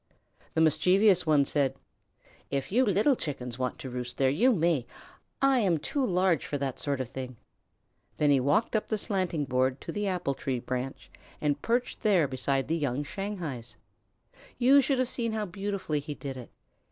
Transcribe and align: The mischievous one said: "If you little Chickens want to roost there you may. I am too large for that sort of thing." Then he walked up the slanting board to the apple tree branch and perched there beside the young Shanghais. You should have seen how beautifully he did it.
The 0.55 0.61
mischievous 0.61 1.27
one 1.27 1.45
said: 1.45 1.75
"If 2.49 2.71
you 2.71 2.83
little 2.85 3.15
Chickens 3.15 3.59
want 3.59 3.77
to 3.77 3.89
roost 3.91 4.17
there 4.17 4.31
you 4.31 4.51
may. 4.51 4.87
I 5.43 5.59
am 5.59 5.77
too 5.77 6.03
large 6.03 6.43
for 6.43 6.57
that 6.57 6.79
sort 6.79 6.99
of 6.99 7.09
thing." 7.09 7.37
Then 8.17 8.31
he 8.31 8.39
walked 8.39 8.75
up 8.75 8.87
the 8.87 8.97
slanting 8.97 9.45
board 9.45 9.79
to 9.81 9.91
the 9.91 10.07
apple 10.07 10.33
tree 10.33 10.59
branch 10.59 11.11
and 11.39 11.61
perched 11.61 12.01
there 12.01 12.27
beside 12.27 12.67
the 12.67 12.75
young 12.77 13.03
Shanghais. 13.03 13.75
You 14.57 14.81
should 14.81 14.97
have 14.97 15.07
seen 15.07 15.33
how 15.33 15.45
beautifully 15.45 15.99
he 15.99 16.15
did 16.15 16.35
it. 16.35 16.49